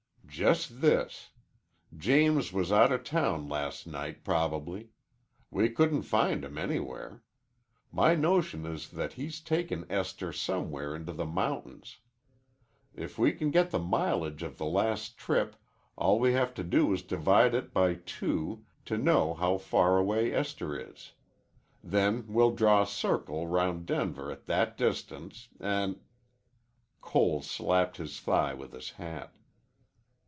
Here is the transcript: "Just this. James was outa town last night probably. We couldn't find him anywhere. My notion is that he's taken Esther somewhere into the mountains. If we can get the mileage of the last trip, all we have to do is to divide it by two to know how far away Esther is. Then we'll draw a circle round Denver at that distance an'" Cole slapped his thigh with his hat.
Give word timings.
"Just 0.33 0.79
this. 0.79 1.31
James 1.95 2.53
was 2.53 2.71
outa 2.71 2.97
town 2.97 3.49
last 3.49 3.85
night 3.85 4.23
probably. 4.23 4.87
We 5.51 5.69
couldn't 5.69 6.03
find 6.03 6.45
him 6.45 6.57
anywhere. 6.57 7.21
My 7.91 8.15
notion 8.15 8.65
is 8.65 8.91
that 8.91 9.13
he's 9.13 9.41
taken 9.41 9.85
Esther 9.91 10.31
somewhere 10.31 10.95
into 10.95 11.11
the 11.11 11.25
mountains. 11.25 11.97
If 12.95 13.19
we 13.19 13.33
can 13.33 13.51
get 13.51 13.71
the 13.71 13.77
mileage 13.77 14.41
of 14.41 14.57
the 14.57 14.65
last 14.65 15.17
trip, 15.17 15.57
all 15.97 16.17
we 16.17 16.31
have 16.31 16.53
to 16.55 16.63
do 16.63 16.93
is 16.93 17.01
to 17.03 17.17
divide 17.17 17.53
it 17.53 17.73
by 17.73 17.95
two 17.95 18.65
to 18.85 18.97
know 18.97 19.33
how 19.33 19.57
far 19.57 19.97
away 19.97 20.33
Esther 20.33 20.79
is. 20.79 21.11
Then 21.83 22.25
we'll 22.29 22.55
draw 22.55 22.83
a 22.83 22.87
circle 22.87 23.47
round 23.47 23.85
Denver 23.85 24.31
at 24.31 24.45
that 24.45 24.77
distance 24.77 25.49
an'" 25.59 25.99
Cole 27.01 27.41
slapped 27.41 27.97
his 27.97 28.17
thigh 28.21 28.53
with 28.53 28.71
his 28.71 28.91
hat. 28.91 29.33